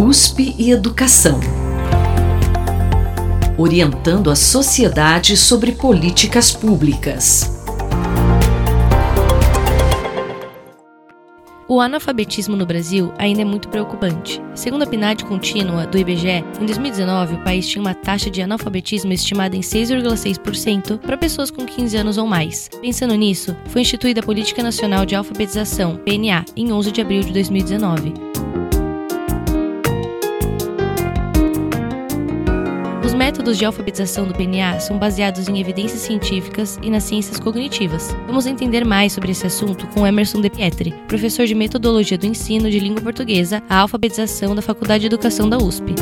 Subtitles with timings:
[0.00, 1.40] USP e Educação.
[3.58, 7.58] Orientando a sociedade sobre políticas públicas.
[11.66, 14.40] O analfabetismo no Brasil ainda é muito preocupante.
[14.54, 19.12] Segundo a PNAD contínua do IBGE, em 2019 o país tinha uma taxa de analfabetismo
[19.12, 22.70] estimada em 6,6% para pessoas com 15 anos ou mais.
[22.80, 27.32] Pensando nisso, foi instituída a Política Nacional de Alfabetização, PNA, em 11 de abril de
[27.32, 28.27] 2019.
[33.28, 38.16] Métodos de alfabetização do PNA são baseados em evidências científicas e nas ciências cognitivas.
[38.26, 42.70] Vamos entender mais sobre esse assunto com Emerson De Pietri, professor de Metodologia do Ensino
[42.70, 45.94] de Língua Portuguesa, a alfabetização da Faculdade de Educação da USP.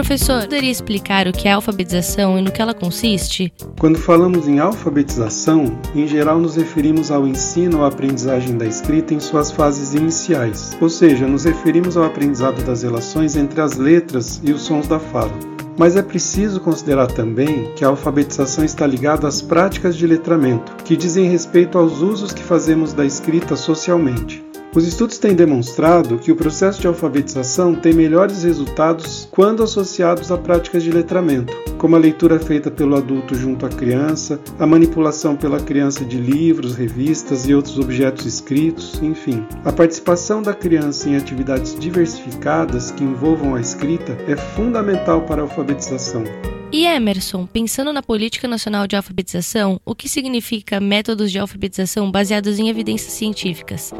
[0.00, 3.52] Professor, poderia explicar o que é alfabetização e no que ela consiste?
[3.78, 9.20] Quando falamos em alfabetização, em geral nos referimos ao ensino ou aprendizagem da escrita em
[9.20, 14.52] suas fases iniciais, ou seja, nos referimos ao aprendizado das relações entre as letras e
[14.52, 15.38] os sons da fala.
[15.76, 20.96] Mas é preciso considerar também que a alfabetização está ligada às práticas de letramento, que
[20.96, 24.49] dizem respeito aos usos que fazemos da escrita socialmente.
[24.72, 30.38] Os estudos têm demonstrado que o processo de alfabetização tem melhores resultados quando associados a
[30.38, 35.58] práticas de letramento, como a leitura feita pelo adulto junto à criança, a manipulação pela
[35.58, 39.44] criança de livros, revistas e outros objetos escritos, enfim.
[39.64, 45.44] A participação da criança em atividades diversificadas que envolvam a escrita é fundamental para a
[45.46, 46.22] alfabetização.
[46.70, 52.60] E Emerson, pensando na Política Nacional de Alfabetização, o que significa métodos de alfabetização baseados
[52.60, 53.92] em evidências científicas?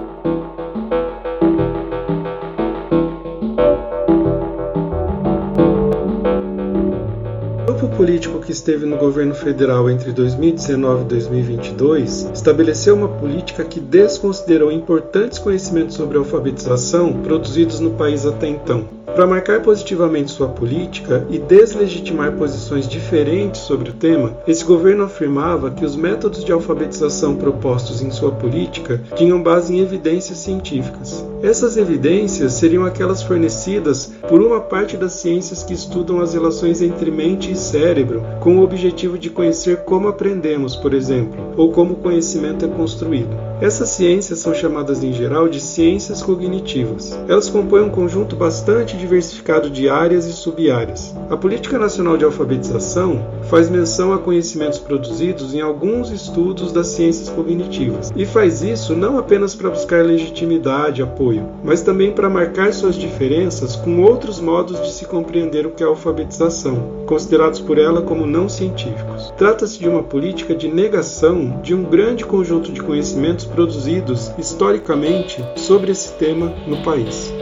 [8.00, 14.72] Político que esteve no governo federal entre 2019 e 2022 estabeleceu uma política que desconsiderou
[14.72, 18.88] importantes conhecimentos sobre alfabetização produzidos no país até então.
[19.14, 25.70] Para marcar positivamente sua política e deslegitimar posições diferentes sobre o tema, esse governo afirmava
[25.70, 31.24] que os métodos de alfabetização propostos em sua política tinham base em evidências científicas.
[31.42, 37.10] Essas evidências seriam aquelas fornecidas por uma parte das ciências que estudam as relações entre
[37.10, 41.96] mente e cérebro, com o objetivo de conhecer como aprendemos, por exemplo, ou como o
[41.96, 43.49] conhecimento é construído.
[43.60, 47.12] Essas ciências são chamadas em geral de ciências cognitivas.
[47.28, 51.14] Elas compõem um conjunto bastante diversificado de áreas e sub-áreas.
[51.28, 57.28] A Política Nacional de Alfabetização faz menção a conhecimentos produzidos em alguns estudos das ciências
[57.28, 62.94] cognitivas e faz isso não apenas para buscar legitimidade, apoio, mas também para marcar suas
[62.94, 68.24] diferenças com outros modos de se compreender o que é alfabetização, considerados por ela como
[68.24, 69.34] não científicos.
[69.36, 75.92] Trata-se de uma política de negação de um grande conjunto de conhecimentos produzidos historicamente sobre
[75.92, 77.32] esse tema no país.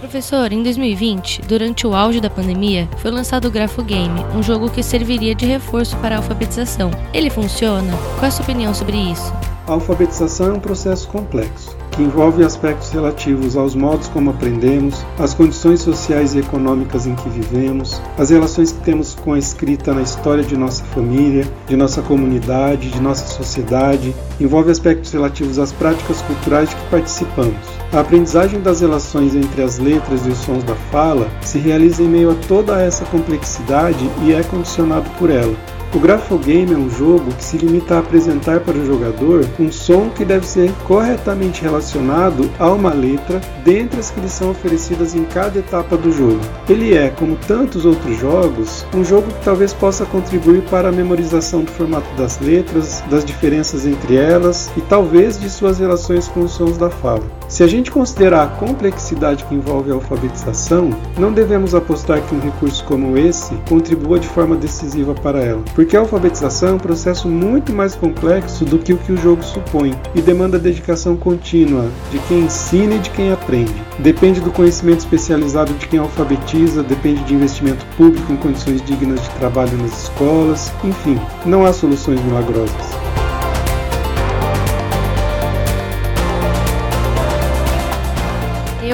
[0.00, 4.70] Professor, em 2020, durante o auge da pandemia, foi lançado o Grafo Game, um jogo
[4.70, 6.90] que serviria de reforço para a alfabetização.
[7.12, 7.92] Ele funciona?
[8.14, 9.32] Qual é a sua opinião sobre isso?
[9.66, 15.32] A alfabetização é um processo complexo que envolve aspectos relativos aos modos como aprendemos, as
[15.32, 20.02] condições sociais e econômicas em que vivemos, as relações que temos com a escrita na
[20.02, 26.20] história de nossa família, de nossa comunidade, de nossa sociedade, envolve aspectos relativos às práticas
[26.22, 27.56] culturais de que participamos.
[27.92, 32.08] A aprendizagem das relações entre as letras e os sons da fala se realiza em
[32.08, 35.56] meio a toda essa complexidade e é condicionado por ela.
[35.96, 40.10] O Grafogame é um jogo que se limita a apresentar para o jogador um som
[40.10, 45.24] que deve ser corretamente relacionado a uma letra dentre as que lhe são oferecidas em
[45.24, 46.38] cada etapa do jogo.
[46.68, 51.64] Ele é, como tantos outros jogos, um jogo que talvez possa contribuir para a memorização
[51.64, 56.52] do formato das letras, das diferenças entre elas e talvez de suas relações com os
[56.52, 57.24] sons da fala.
[57.56, 62.38] Se a gente considerar a complexidade que envolve a alfabetização, não devemos apostar que um
[62.38, 67.26] recurso como esse contribua de forma decisiva para ela porque a alfabetização é um processo
[67.28, 72.18] muito mais complexo do que o que o jogo supõe e demanda dedicação contínua de
[72.28, 73.72] quem ensina e de quem aprende.
[74.00, 79.30] Depende do conhecimento especializado de quem alfabetiza, depende de investimento público em condições dignas de
[79.30, 82.95] trabalho nas escolas, enfim, não há soluções milagrosas.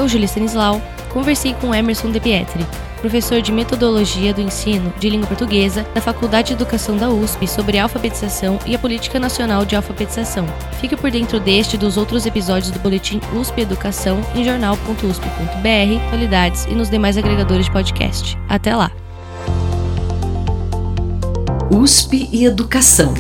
[0.03, 0.83] Eu, Julia Stanislau,
[1.13, 2.67] conversei com Emerson De Pietri,
[3.01, 7.79] professor de Metodologia do Ensino de Língua Portuguesa da Faculdade de Educação da USP sobre
[7.79, 10.45] alfabetização e a Política Nacional de Alfabetização.
[10.81, 16.65] Fique por dentro deste e dos outros episódios do Boletim USP Educação em jornal.usp.br, qualidades
[16.65, 18.37] e nos demais agregadores de podcast.
[18.49, 18.91] Até lá!
[21.71, 23.15] USP e Educação.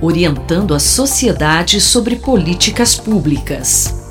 [0.00, 4.01] orientando a sociedade sobre políticas públicas.